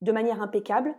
[0.00, 0.94] de manière impeccable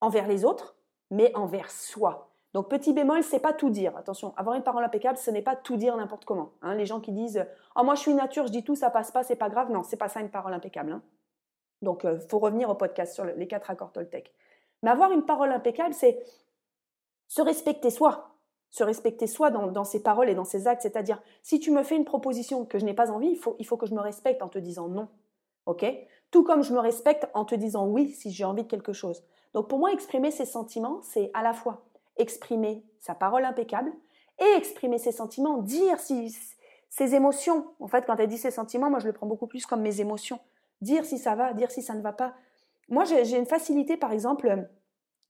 [0.00, 0.76] envers les autres,
[1.10, 2.30] mais envers soi.
[2.54, 3.96] Donc petit bémol, c'est pas tout dire.
[3.96, 6.52] Attention, avoir une parole impeccable, ce n'est pas tout dire n'importe comment.
[6.62, 6.74] Hein.
[6.74, 9.22] les gens qui disent "Oh moi je suis nature, je dis tout, ça passe pas,
[9.22, 10.92] c'est pas grave." Non, c'est pas ça une parole impeccable.
[10.92, 11.02] Hein.
[11.82, 14.32] Donc il euh, faut revenir au podcast sur les quatre accords Toltec.
[14.82, 16.18] Mais avoir une parole impeccable, c'est
[17.26, 18.37] se respecter soi,
[18.70, 20.82] se respecter soi dans, ses paroles et dans ses actes.
[20.82, 23.66] C'est-à-dire, si tu me fais une proposition que je n'ai pas envie, il faut, il
[23.66, 25.08] faut que je me respecte en te disant non.
[25.66, 25.84] OK?
[26.30, 29.24] Tout comme je me respecte en te disant oui si j'ai envie de quelque chose.
[29.54, 31.84] Donc pour moi, exprimer ses sentiments, c'est à la fois
[32.18, 33.92] exprimer sa parole impeccable
[34.40, 36.36] et exprimer ses sentiments, dire si,
[36.90, 37.66] ses émotions.
[37.80, 40.00] En fait, quand elle dit ses sentiments, moi je le prends beaucoup plus comme mes
[40.00, 40.40] émotions.
[40.80, 42.34] Dire si ça va, dire si ça ne va pas.
[42.88, 44.68] Moi, j'ai une facilité, par exemple,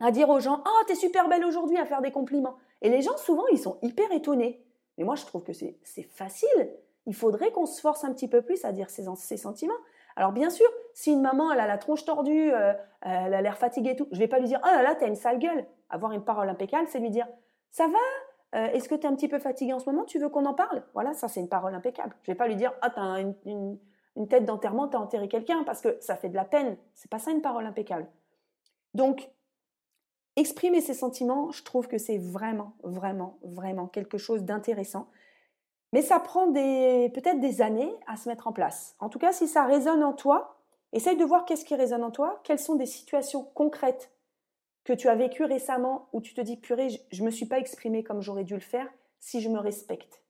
[0.01, 2.57] à dire aux gens Oh, t'es super belle aujourd'hui, à faire des compliments.
[2.83, 4.65] Et les gens, souvent, ils sont hyper étonnés.
[4.97, 6.71] Mais moi, je trouve que c'est facile.
[7.07, 9.73] Il faudrait qu'on se force un petit peu plus à dire ses, sentiments.
[10.17, 13.57] Alors, bien sûr, si une maman, elle a la tronche tordue, euh, elle a l'air
[13.57, 15.65] fatiguée et tout, je vais pas lui dire Oh là là, t'as une sale gueule.
[15.91, 17.27] Avoir une parole impeccable, c'est lui dire
[17.71, 18.59] Ça va?
[18.59, 20.05] Euh, Est-ce que tu es un petit peu fatiguée en ce moment?
[20.05, 20.83] Tu veux qu'on en parle?
[20.95, 22.15] Voilà, ça, c'est une parole impeccable.
[22.23, 23.79] Je vais pas lui dire Ah, t'as une, une,
[24.17, 26.77] une tête d'enterrement, t'as enterré quelqu'un, parce que ça fait de la peine.
[26.95, 28.07] C'est pas ça une parole impeccable.
[28.95, 29.31] Donc,
[30.39, 35.09] exprimer ses sentiments, je trouve que c'est vraiment, vraiment, vraiment quelque chose d'intéressant.
[35.93, 38.95] Mais ça prend peut-être des années à se mettre en place.
[39.01, 40.59] En tout cas, si ça résonne en toi,
[40.93, 44.13] essaye de voir qu'est-ce qui résonne en toi, quelles sont des situations concrètes
[44.85, 47.59] que tu as vécues récemment où tu te dis, purée, je ne me suis pas
[47.59, 48.89] exprimée comme j'aurais dû le faire
[49.21, 50.23] si je me respecte.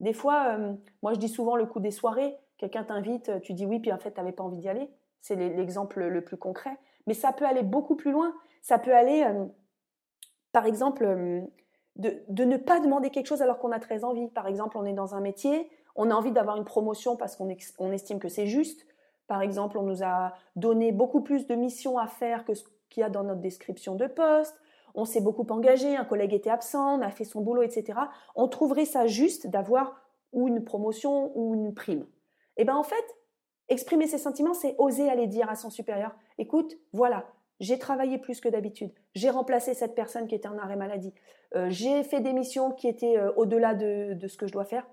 [0.00, 3.66] Des fois, euh, moi je dis souvent le coup des soirées, quelqu'un t'invite, tu dis
[3.66, 4.90] oui, puis en fait, tu n'avais pas envie d'y aller.
[5.20, 6.76] C'est l'exemple le plus concret.
[7.06, 8.34] Mais ça peut aller beaucoup plus loin.
[8.62, 9.26] Ça peut aller,
[10.52, 11.04] par exemple,
[11.96, 14.28] de, ne pas demander quelque chose alors qu'on a très envie.
[14.28, 17.48] Par exemple, on est dans un métier, on a envie d'avoir une promotion parce qu'on
[17.78, 18.86] on estime que c'est juste.
[19.26, 23.02] Par exemple, on nous a donné beaucoup plus de missions à faire que ce qu'il
[23.02, 24.60] y a dans notre description de poste.
[24.94, 27.98] On s'est beaucoup engagé, un collègue était absent, on a fait son boulot, etc.
[28.34, 32.06] On trouverait ça juste d'avoir ou une promotion ou une prime.
[32.56, 33.04] Et eh bien en fait,
[33.68, 37.24] exprimer ses sentiments, c'est oser aller dire à son supérieur, écoute, voilà,
[37.60, 41.12] j'ai travaillé plus que d'habitude, j'ai remplacé cette personne qui était en arrêt maladie,
[41.54, 44.86] euh, j'ai fait des missions qui étaient euh, au-delà de, ce que je dois faire.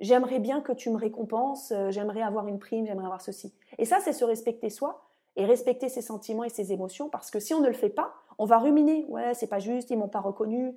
[0.00, 3.54] J'aimerais bien que tu me récompenses, euh, j'aimerais avoir une prime, j'aimerais avoir ceci.
[3.78, 7.40] Et ça, c'est se respecter soi et respecter ses sentiments et ses émotions, parce que
[7.40, 9.06] si on ne le fait pas, on va ruminer.
[9.08, 10.74] Ouais, c'est pas juste, ils m'ont pas reconnu,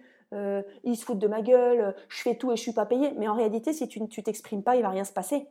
[0.83, 3.13] ils se foutent de ma gueule, je fais tout et je suis pas payé.
[3.17, 5.47] Mais en réalité, si tu ne t'exprimes pas, il va rien se passer.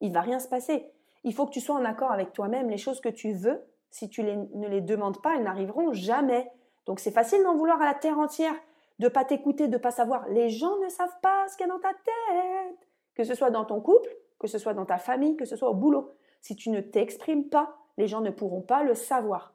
[0.00, 0.86] Il va rien se passer.
[1.24, 2.68] Il faut que tu sois en accord avec toi-même.
[2.68, 6.50] Les choses que tu veux, si tu ne les demandes pas, elles n'arriveront jamais.
[6.86, 8.54] Donc c'est facile d'en vouloir à la terre entière,
[8.98, 10.28] de pas t'écouter, de pas savoir.
[10.28, 12.88] Les gens ne savent pas ce qu'il y a dans ta tête.
[13.14, 15.70] Que ce soit dans ton couple, que ce soit dans ta famille, que ce soit
[15.70, 16.14] au boulot.
[16.40, 19.54] Si tu ne t'exprimes pas, les gens ne pourront pas le savoir.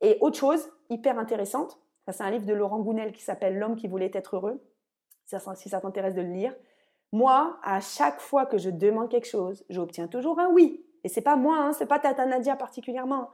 [0.00, 3.76] Et autre chose, hyper intéressante, ça c'est un livre de Laurent Gounel qui s'appelle L'homme
[3.76, 4.60] qui voulait être heureux,
[5.54, 6.54] si ça t'intéresse de le lire.
[7.12, 10.84] Moi, à chaque fois que je demande quelque chose, j'obtiens toujours un oui.
[11.04, 13.30] Et c'est pas moi, hein, c'est pas Tata Nadia particulièrement.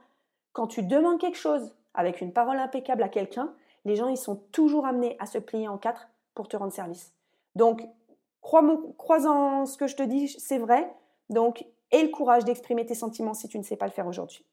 [0.53, 3.53] Quand tu demandes quelque chose avec une parole impeccable à quelqu'un,
[3.85, 7.13] les gens ils sont toujours amenés à se plier en quatre pour te rendre service.
[7.55, 7.87] Donc,
[8.41, 8.61] crois,
[9.27, 10.93] en ce que je te dis, c'est vrai.
[11.29, 14.45] Donc, aie le courage d'exprimer tes sentiments si tu ne sais pas le faire aujourd'hui.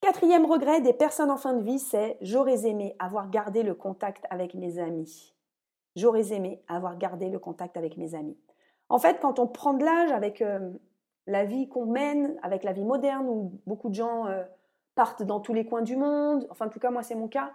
[0.00, 4.24] Quatrième regret des personnes en fin de vie, c'est j'aurais aimé avoir gardé le contact
[4.30, 5.34] avec mes amis.
[5.96, 8.38] J'aurais aimé avoir gardé le contact avec mes amis.
[8.88, 10.70] En fait, quand on prend de l'âge avec euh,
[11.26, 14.44] la vie qu'on mène, avec la vie moderne où beaucoup de gens euh,
[14.98, 17.52] partent dans tous les coins du monde, enfin en tout cas moi c'est mon cas,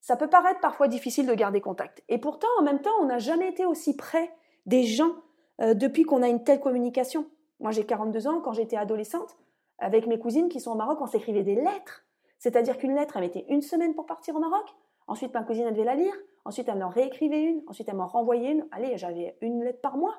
[0.00, 2.02] ça peut paraître parfois difficile de garder contact.
[2.08, 4.28] Et pourtant, en même temps, on n'a jamais été aussi près
[4.66, 5.12] des gens
[5.60, 7.26] euh, depuis qu'on a une telle communication.
[7.60, 9.36] Moi j'ai 42 ans, quand j'étais adolescente,
[9.78, 12.04] avec mes cousines qui sont au Maroc, on s'écrivait des lettres.
[12.40, 14.66] C'est-à-dire qu'une lettre, elle mettait une semaine pour partir au Maroc.
[15.06, 16.14] Ensuite, ma cousine, elle devait la lire.
[16.44, 17.62] Ensuite, elle m'en réécrivait une.
[17.68, 18.66] Ensuite, elle m'en renvoyait une.
[18.72, 20.16] Allez, j'avais une lettre par mois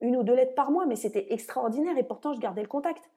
[0.00, 3.10] une ou deux lettres par mois, mais c'était extraordinaire et pourtant je gardais le contact.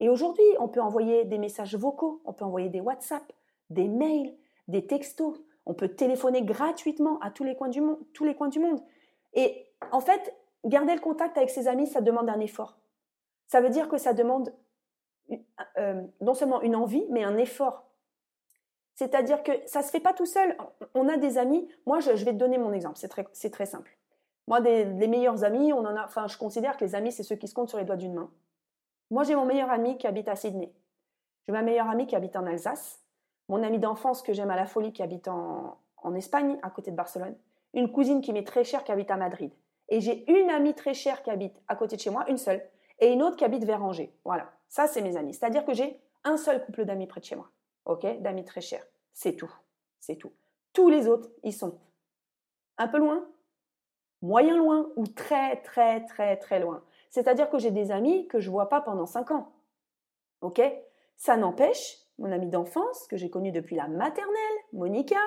[0.00, 3.32] Et aujourd'hui, on peut envoyer des messages vocaux, on peut envoyer des WhatsApp,
[3.70, 4.34] des mails,
[4.68, 8.80] des textos, on peut téléphoner gratuitement à tous les coins du monde.
[9.34, 10.34] Et en fait,
[10.64, 12.78] garder le contact avec ses amis, ça demande un effort.
[13.46, 14.54] Ça veut dire que ça demande
[15.78, 17.84] euh, non seulement une envie, mais un effort.
[18.94, 20.56] C'est-à-dire que ça ne se fait pas tout seul.
[20.94, 21.68] On a des amis.
[21.86, 22.96] Moi, je, vais te donner mon exemple.
[22.98, 23.96] C'est très, très, simple.
[24.46, 26.04] Moi, des, les meilleurs amis, on en a.
[26.04, 28.14] Enfin, je considère que les amis, c'est ceux qui se comptent sur les doigts d'une
[28.14, 28.30] main.
[29.10, 30.72] Moi, j'ai mon meilleur ami qui habite à Sydney.
[31.46, 33.02] J'ai ma meilleure amie qui habite en Alsace.
[33.48, 35.78] Mon ami d'enfance que j'aime à la folie qui habite en,
[36.14, 37.36] Espagne, à côté de Barcelone.
[37.74, 39.52] Une cousine qui m'est très chère qui habite à Madrid.
[39.88, 42.62] Et j'ai une amie très chère qui habite à côté de chez moi, une seule,
[42.98, 44.12] et une autre qui habite vers Angers.
[44.24, 45.34] Voilà, ça c'est mes amis.
[45.34, 47.50] C'est-à-dire que j'ai un seul couple d'amis près de chez moi,
[47.86, 48.84] ok, d'amis très chers.
[49.12, 49.52] C'est tout,
[50.00, 50.32] c'est tout.
[50.72, 51.78] Tous les autres, ils sont
[52.76, 53.26] un peu loin,
[54.20, 56.82] moyen loin ou très très très très loin.
[57.10, 59.52] C'est-à-dire que j'ai des amis que je vois pas pendant cinq ans,
[60.40, 60.60] ok?
[61.16, 64.34] Ça n'empêche, mon amie d'enfance que j'ai connue depuis la maternelle,
[64.72, 65.18] Monica,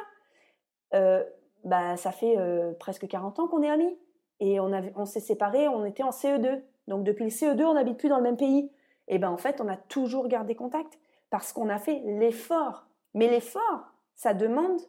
[0.94, 1.24] euh,
[1.64, 3.98] bah, ça fait euh, presque 40 ans qu'on est amis.
[4.40, 6.62] Et on, on s'est séparés, on était en CE2.
[6.88, 8.72] Donc depuis le CE2, on n'habite plus dans le même pays.
[9.08, 12.88] Et ben en fait, on a toujours gardé contact parce qu'on a fait l'effort.
[13.14, 14.80] Mais l'effort, ça demande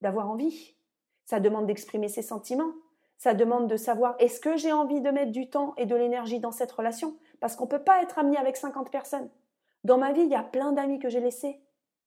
[0.00, 0.76] d'avoir envie.
[1.24, 2.72] Ça demande d'exprimer ses sentiments.
[3.18, 6.40] Ça demande de savoir est-ce que j'ai envie de mettre du temps et de l'énergie
[6.40, 7.16] dans cette relation?
[7.40, 9.28] Parce qu'on ne peut pas être ami avec 50 personnes.
[9.84, 11.60] Dans ma vie, il y a plein d'amis que j'ai laissés.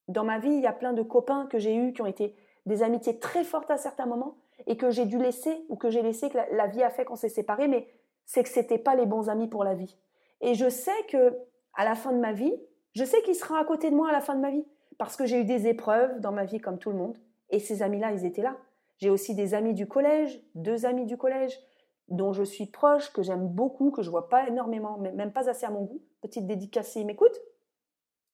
[0.07, 2.35] Dans ma vie, il y a plein de copains que j'ai eus qui ont été
[2.65, 6.01] des amitiés très fortes à certains moments et que j'ai dû laisser ou que j'ai
[6.01, 7.87] laissé, que la, vie a fait qu'on s'est séparés, mais
[8.25, 9.97] c'est que c'était pas les bons amis pour la vie.
[10.41, 11.37] Et je sais que
[11.73, 12.53] à la fin de ma vie,
[12.93, 14.65] je sais qu'il sera à côté de moi à la fin de ma vie
[14.97, 17.17] parce que j'ai eu des épreuves dans ma vie comme tout le monde
[17.49, 18.57] et ces amis-là, ils étaient là.
[18.97, 21.59] J'ai aussi des amis du collège, deux amis du collège
[22.07, 25.65] dont je suis proche, que j'aime beaucoup, que je vois pas énormément, même pas assez
[25.65, 26.01] à mon goût.
[26.21, 27.41] Petite dédicace s'ils m'écoutent.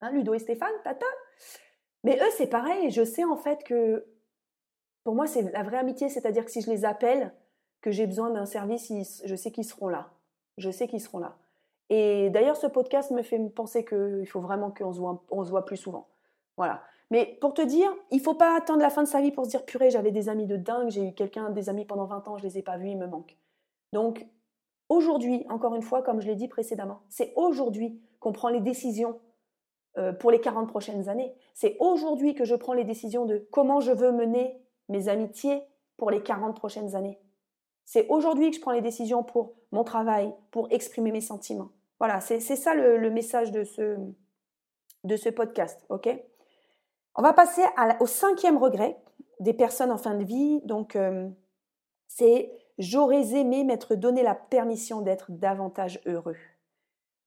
[0.02, 1.06] Hein, Ludo et Stéphane, tata.
[2.04, 2.91] Mais eux, c'est pareil.
[2.91, 4.06] Je sais en fait que
[5.04, 7.34] pour moi, c'est la vraie amitié, c'est-à-dire que si je les appelle,
[7.82, 10.12] que j'ai besoin d'un service, je sais qu'ils seront là.
[10.58, 11.36] Je sais qu'ils seront là.
[11.89, 16.08] Et d'ailleurs, ce podcast me fait penser qu'il faut vraiment qu'on se voit plus souvent.
[16.56, 16.82] Voilà.
[17.11, 19.49] Mais pour te dire, il faut pas attendre la fin de sa vie pour se
[19.51, 22.37] dire purée, j'avais des amis de dingue, j'ai eu quelqu'un, des amis pendant 20 ans,
[22.37, 23.37] je les ai pas vus, ils me manquent.
[23.91, 24.25] Donc,
[24.89, 29.19] aujourd'hui, encore une fois, comme je l'ai dit précédemment, c'est aujourd'hui qu'on prend les décisions
[29.97, 31.35] euh, pour les 40 prochaines années.
[31.53, 35.61] C'est aujourd'hui que je prends les décisions de comment je veux mener mes amitiés
[35.97, 37.19] pour les 40 prochaines années.
[37.85, 41.69] C'est aujourd'hui que je prends les décisions pour mon travail, pour exprimer mes sentiments.
[41.99, 43.97] Voilà, c'est ça le, message de ce,
[45.03, 46.09] de ce podcast, ok?
[47.15, 47.63] On va passer
[47.99, 48.99] au cinquième regret
[49.39, 50.62] des personnes en fin de vie.
[50.63, 51.30] Donc, euh,
[52.08, 56.38] c'est j'aurais aimé m'être donné la permission d'être davantage heureux.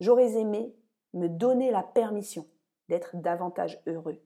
[0.01, 0.75] J'aurais aimé
[1.14, 2.46] me donner la permission
[2.88, 4.20] d'être davantage heureux.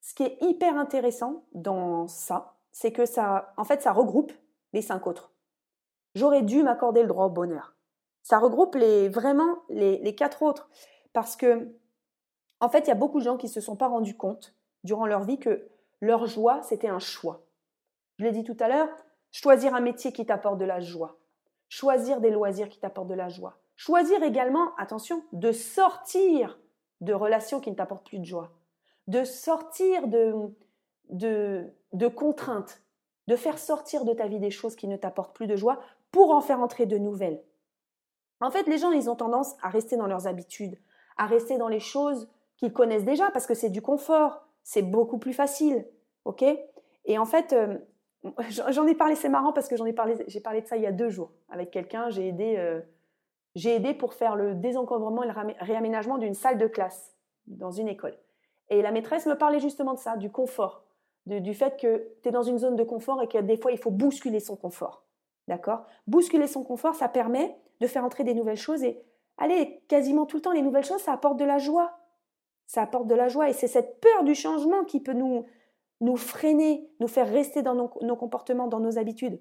[0.00, 4.32] Ce qui est hyper intéressant dans ça, c'est que ça, en fait, ça regroupe
[4.72, 5.32] les cinq autres.
[6.14, 7.76] J'aurais dû m'accorder le droit au bonheur.
[8.22, 10.68] Ça regroupe les, vraiment les, quatre autres.
[11.12, 11.74] Parce que,
[12.60, 14.54] en fait, il y a beaucoup de gens qui ne se sont pas rendus compte
[14.84, 15.68] durant leur vie que
[16.00, 17.44] leur joie, c'était un choix.
[18.18, 18.88] Je l'ai dit tout à l'heure,
[19.30, 21.18] choisir un métier qui t'apporte de la joie.
[21.68, 23.58] Choisir des loisirs qui t'apportent de la joie.
[23.76, 26.58] Choisir également, attention, de sortir
[27.00, 28.52] de relations qui ne t'apportent plus de joie.
[29.06, 30.52] De sortir de,
[31.10, 32.82] de, contraintes,
[33.26, 36.30] de faire sortir de ta vie des choses qui ne t'apportent plus de joie pour
[36.32, 37.42] en faire entrer de nouvelles.
[38.40, 40.78] En fait, les gens, ils ont tendance à rester dans leurs habitudes,
[41.16, 45.18] à rester dans les choses qu'ils connaissent déjà parce que c'est du confort, c'est beaucoup
[45.18, 45.86] plus facile,
[46.24, 46.44] ok?
[47.04, 47.78] Et en fait, euh,
[48.70, 50.82] j'en ai parlé, c'est marrant parce que j'en ai parlé, j'ai parlé de ça il
[50.82, 52.10] y a deux jours avec quelqu'un.
[52.10, 52.80] J'ai aidé, euh,
[53.54, 57.88] j'ai aidé pour faire le désencombrement et le réaménagement d'une salle de classe dans une
[57.88, 58.16] école.
[58.68, 60.84] Et la maîtresse me parlait justement de ça, du confort
[61.26, 63.78] du fait que tu es dans une zone de confort et que des fois, il
[63.78, 65.04] faut bousculer son confort.
[65.48, 65.84] D'accord?
[66.06, 69.02] Bousculer son confort, ça permet de faire entrer des nouvelles choses et,
[69.38, 71.98] allez, quasiment tout le temps, les nouvelles choses, ça apporte de la joie.
[72.66, 75.46] Ça apporte de la joie et c'est cette peur du changement qui peut nous,
[76.16, 79.40] freiner, nous faire rester dans nos, comportements, dans nos habitudes.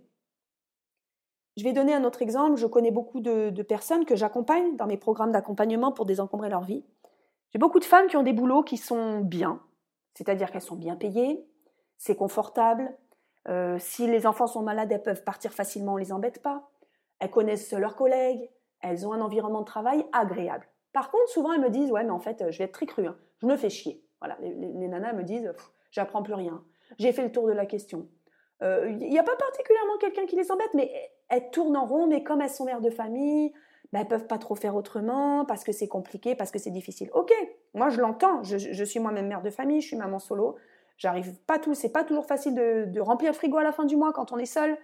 [1.58, 2.58] Je vais donner un autre exemple.
[2.58, 6.64] Je connais beaucoup de, de personnes que j'accompagne dans mes programmes d'accompagnement pour désencombrer leur
[6.64, 6.84] vie.
[7.52, 9.62] J'ai beaucoup de femmes qui ont des boulots qui sont bien,
[10.14, 11.46] c'est-à-dire qu'elles sont bien payées,
[11.98, 12.96] c'est confortable.
[13.48, 16.70] Euh, si les enfants sont malades, elles peuvent partir facilement, on ne les embête pas.
[17.20, 20.68] Elles connaissent leurs collègues, elles ont un environnement de travail agréable.
[20.94, 23.08] Par contre, souvent, elles me disent, ouais, mais en fait, je vais être très cru,
[23.08, 23.18] hein.
[23.42, 24.04] je me fais chier.
[24.20, 25.54] Voilà, les, nanas me disent,
[25.92, 26.64] j'apprends plus rien.
[27.00, 28.08] J'ai fait le tour de la question.
[28.62, 30.92] Il euh, n'y a pas particulièrement quelqu'un qui les embête, mais
[31.30, 33.52] elles tournent en rond, mais comme elles sont mères de famille,
[33.92, 37.10] ben, elles peuvent pas trop faire autrement parce que c'est compliqué, parce que c'est difficile.
[37.14, 37.34] Ok,
[37.74, 38.44] moi je l'entends.
[38.44, 40.58] Je, suis moi-même mère de famille, je suis maman solo.
[40.98, 43.86] J'arrive pas tout, c'est pas toujours facile de, de, remplir le frigo à la fin
[43.86, 44.78] du mois quand on est seul.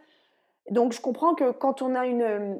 [0.72, 2.60] Donc je comprends que quand on a une,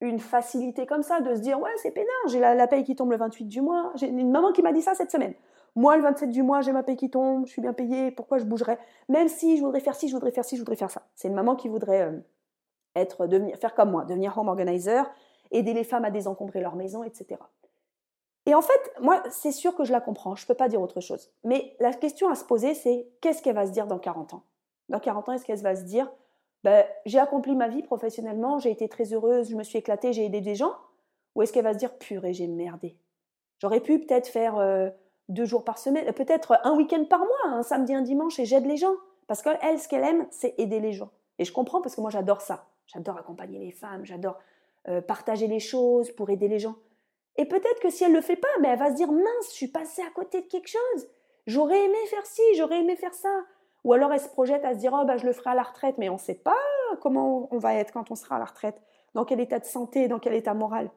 [0.00, 3.10] une facilité comme ça de se dire ouais c'est pénard, j'ai la, paye qui tombe
[3.10, 3.92] le 28 du mois.
[3.94, 5.34] J'ai une maman qui m'a dit ça cette semaine.
[5.76, 8.38] Moi le 27 du mois j'ai ma paye qui tombe, je suis bien payée, pourquoi
[8.38, 8.78] je bougerais?
[9.08, 11.02] Même si je voudrais faire ci, je voudrais faire ci, je voudrais faire ça.
[11.14, 12.18] C'est une maman qui voudrait euh,
[12.94, 15.10] être devenir faire comme moi, devenir home organizer,
[15.50, 17.40] aider les femmes à désencombrer leur maison, etc.
[18.46, 20.80] Et en fait, moi, c'est sûr que je la comprends, je ne peux pas dire
[20.80, 21.30] autre chose.
[21.44, 24.42] Mais la question à se poser, c'est qu'est-ce qu'elle va se dire dans 40 ans?
[24.90, 26.10] Dans 40 ans, est-ce qu'elle va se dire
[26.64, 30.24] ben, j'ai accompli ma vie professionnellement, j'ai été très heureuse, je me suis éclatée, j'ai
[30.24, 30.74] aidé des gens
[31.34, 32.96] Ou est-ce qu'elle va se dire, purée, j'ai merdé
[33.58, 34.88] J'aurais pu peut-être faire euh,
[35.28, 38.66] deux jours par semaine, peut-être un week-end par mois, un samedi, un dimanche, et j'aide
[38.66, 38.94] les gens.
[39.26, 41.10] Parce qu'elle, ce qu'elle aime, c'est aider les gens.
[41.38, 42.66] Et je comprends parce que moi, j'adore ça.
[42.86, 44.38] J'adore accompagner les femmes, j'adore
[44.88, 46.76] euh, partager les choses pour aider les gens.
[47.36, 49.48] Et peut-être que si elle ne le fait pas, mais elle va se dire, mince,
[49.48, 51.08] je suis passée à côté de quelque chose.
[51.46, 53.44] J'aurais aimé faire ci, j'aurais aimé faire ça.
[53.84, 55.62] Ou alors elle se projette à se dire oh, bah, je le ferai à la
[55.62, 56.56] retraite, mais on ne sait pas
[57.00, 58.80] comment on va être quand on sera à la retraite,
[59.14, 60.90] dans quel état de santé, dans quel état moral.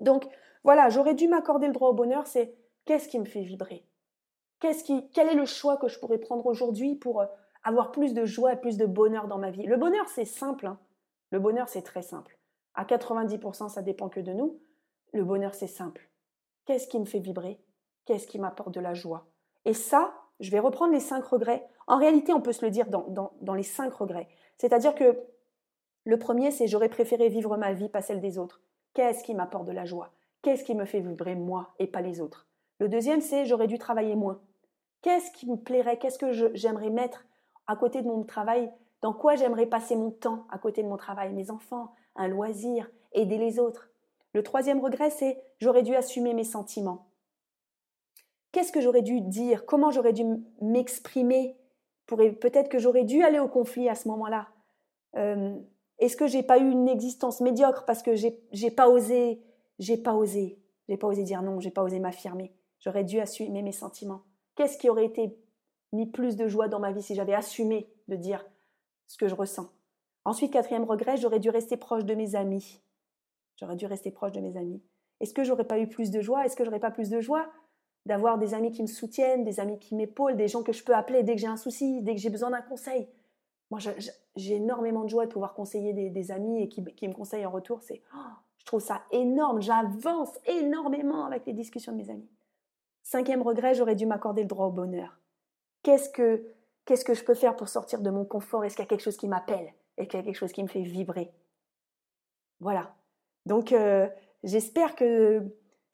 [0.00, 0.26] Donc
[0.64, 3.86] voilà, j'aurais dû m'accorder le droit au bonheur, c'est qu'est-ce qui me fait vibrer?
[4.60, 7.26] Qu'est-ce qui, Quel est le choix que je pourrais prendre aujourd'hui pour euh,
[7.62, 9.66] avoir plus de joie et plus de bonheur dans ma vie?
[9.66, 10.66] Le bonheur, c'est simple.
[10.66, 10.80] Hein.
[11.30, 12.38] Le bonheur, c'est très simple.
[12.74, 14.60] À 90%, ça dépend que de nous.
[15.12, 16.10] Le bonheur, c'est simple.
[16.66, 17.60] Qu'est-ce qui me fait vibrer?
[18.04, 19.26] Qu'est-ce qui m'apporte de la joie?
[19.64, 21.66] Et ça, je vais reprendre les cinq regrets.
[21.86, 24.28] En réalité, on peut se le dire dans, les cinq regrets.
[24.56, 25.18] C'est-à-dire que
[26.04, 28.60] le premier, c'est j'aurais préféré vivre ma vie, pas celle des autres.
[28.94, 30.12] Qu'est-ce qui m'apporte de la joie?
[30.42, 32.46] Qu'est-ce qui me fait vibrer moi et pas les autres?
[32.78, 34.40] Le deuxième, c'est j'aurais dû travailler moins.
[35.02, 35.98] Qu'est-ce qui me plairait?
[35.98, 37.24] Qu'est-ce que j'aimerais mettre
[37.66, 38.70] à côté de mon travail?
[39.02, 41.32] Dans quoi j'aimerais passer mon temps à côté de mon travail?
[41.32, 43.90] Mes enfants, un loisir, aider les autres.
[44.32, 47.07] Le troisième regret, c'est j'aurais dû assumer mes sentiments
[48.58, 50.24] qu'est-ce que j'aurais dû dire, comment j'aurais dû
[50.60, 51.56] m'exprimer.
[52.06, 54.48] Peut-être que j'aurais dû aller au conflit à ce moment-là.
[55.16, 55.56] Euh,
[56.00, 59.40] est-ce que j'ai pas eu une existence médiocre parce que j'ai pas osé,
[59.78, 62.52] j'ai pas osé, j'ai pas osé dire non, j'ai pas osé m'affirmer.
[62.80, 64.22] J'aurais dû assumer mes sentiments.
[64.56, 65.38] Qu'est-ce qui aurait été
[65.92, 68.44] mis plus de joie dans ma vie si j'avais assumé de dire
[69.06, 69.70] ce que je ressens?
[70.24, 72.80] Ensuite, quatrième regret, j'aurais dû rester proche de mes amis.
[73.54, 74.82] J'aurais dû rester proche de mes amis.
[75.20, 76.44] Est-ce que j'aurais pas eu plus de joie?
[76.44, 77.48] Est-ce que j'aurais pas plus de joie?
[78.08, 80.94] D'avoir des amis qui me soutiennent, des amis qui m'épaulent, des gens que je peux
[80.94, 83.06] appeler dès que j'ai un souci, dès que j'ai besoin d'un conseil.
[83.70, 83.80] Moi,
[84.34, 87.82] j'ai énormément de joie de pouvoir conseiller des, amis et qui, me conseillent en retour.
[87.82, 89.60] C'est, oh, je trouve ça énorme.
[89.60, 92.30] J'avance énormément avec les discussions de mes amis.
[93.02, 95.20] Cinquième regret, j'aurais dû m'accorder le droit au bonheur.
[95.82, 96.46] Qu'est-ce que,
[96.86, 98.64] qu'est-ce que je peux faire pour sortir de mon confort?
[98.64, 99.74] Est-ce qu'il y a quelque chose qui m'appelle?
[99.98, 101.30] Est-ce qu'il y a quelque chose qui me fait vibrer?
[102.60, 102.94] Voilà.
[103.44, 104.08] Donc, euh,
[104.44, 105.42] j'espère que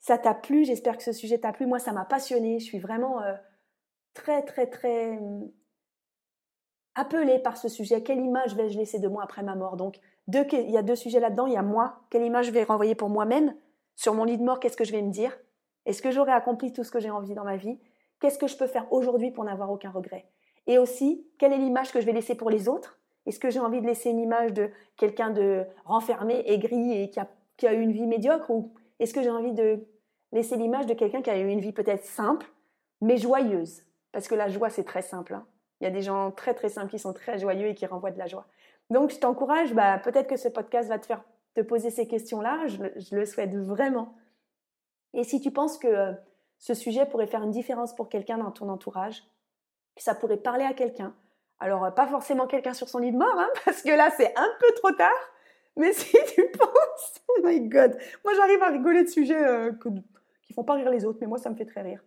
[0.05, 1.65] ça t'a plu, j'espère que ce sujet t'a plu.
[1.65, 2.59] Moi, ça m'a passionné.
[2.59, 3.33] Je suis vraiment euh,
[4.13, 5.49] très, très, très hum,
[6.93, 8.03] appelée par ce sujet.
[8.03, 9.77] Quelle image vais-je laisser de moi après ma mort?
[9.77, 11.47] Donc, il y a deux sujets là-dedans.
[11.47, 12.01] Il y a moi.
[12.11, 13.55] Quelle image je vais renvoyer pour moi-même?
[13.95, 15.35] Sur mon lit de mort, qu'est-ce que je vais me dire?
[15.87, 17.79] Est-ce que j'aurai accompli tout ce que j'ai envie dans ma vie?
[18.19, 20.27] Qu'est-ce que je peux faire aujourd'hui pour n'avoir aucun regret?
[20.67, 22.99] Et aussi, quelle est l'image que je vais laisser pour les autres?
[23.25, 27.19] Est-ce que j'ai envie de laisser une image de quelqu'un de renfermé, aigri et qui
[27.19, 28.51] a, qui a eu une vie médiocre?
[28.51, 29.83] Ou est-ce que j'ai envie de
[30.35, 32.45] laisser l'image de quelqu'un qui a eu une vie peut-être simple,
[33.01, 33.83] mais joyeuse.
[34.11, 35.33] Parce que la joie, c'est très simple.
[35.33, 35.45] Hein.
[35.79, 38.11] Il y a des gens très très simples qui sont très joyeux et qui renvoient
[38.11, 38.45] de la joie.
[38.89, 41.23] Donc je t'encourage, bah, peut-être que ce podcast va te faire
[41.55, 44.13] te poser ces questions-là, je, le souhaite vraiment.
[45.13, 46.11] Et si tu penses que euh,
[46.59, 49.23] ce sujet pourrait faire une différence pour quelqu'un dans ton entourage,
[49.95, 51.15] que ça pourrait parler à quelqu'un,
[51.59, 54.37] alors euh, pas forcément quelqu'un sur son lit de mort, hein, parce que là c'est
[54.37, 55.31] un peu trop tard,
[55.77, 59.71] mais si tu penses, oh my god, moi j'arrive à rigoler de sujets euh,
[60.45, 62.03] qui font pas rire les autres, mais moi ça me fait très rire.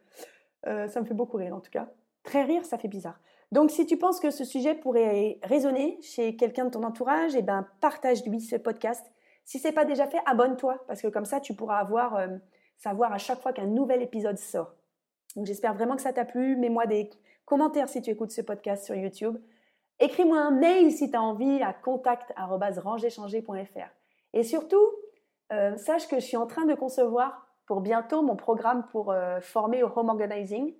[0.66, 1.88] Euh, ça me fait beaucoup rire en tout cas.
[2.22, 3.18] Très rire, ça fait bizarre.
[3.52, 7.42] Donc si tu penses que ce sujet pourrait résonner chez quelqu'un de ton entourage, eh
[7.42, 9.04] ben partage-lui ce podcast.
[9.44, 12.28] Si c'est pas déjà fait, abonne-toi parce que comme ça tu pourras avoir euh,
[12.76, 14.74] savoir à chaque fois qu'un nouvel épisode sort.
[15.36, 16.56] Donc j'espère vraiment que ça t'a plu.
[16.56, 17.10] Mets-moi des
[17.44, 19.38] commentaires si tu écoutes ce podcast sur YouTube.
[20.00, 23.88] Écris-moi un mail si tu as envie à contact@rangerchanger.fr.
[24.34, 24.86] Et surtout,
[25.52, 29.40] euh, sache que je suis en train de concevoir pour bientôt mon programme pour euh,
[29.40, 30.74] former au home organizing,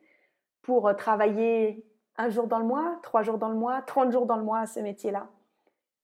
[0.63, 1.87] pour euh, travailler
[2.17, 4.61] un jour dans le mois, trois jours dans le mois, 30 jours dans le mois
[4.61, 5.29] à ce métier-là.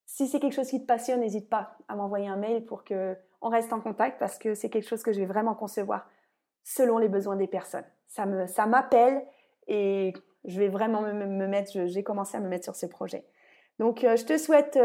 [0.04, 3.16] Si c'est quelque chose qui te passionne, n'hésite pas à m'envoyer un mail pour que
[3.40, 6.06] on reste en contact parce que c'est quelque chose que je vais vraiment concevoir
[6.64, 7.86] selon les besoins des personnes.
[8.06, 9.24] Ça me, ça m'appelle
[9.66, 10.12] et
[10.44, 13.24] je vais vraiment me, mettre, j'ai commencé à me mettre sur ce projet.
[13.78, 14.78] Donc, euh, je te souhaite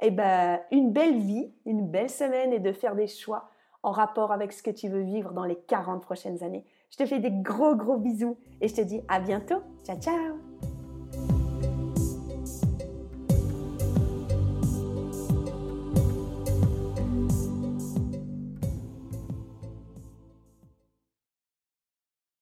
[0.00, 3.50] eh ben, une belle vie, une belle semaine et de faire des choix
[3.84, 6.64] en rapport avec ce que tu veux vivre dans les 40 prochaines années.
[6.90, 9.62] Je te fais des gros gros bisous et je te dis à bientôt.
[9.84, 10.73] Ciao ciao